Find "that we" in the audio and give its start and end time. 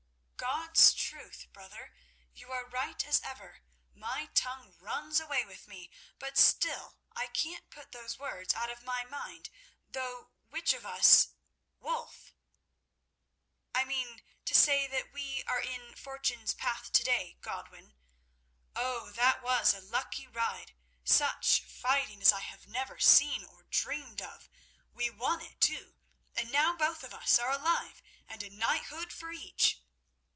14.87-15.43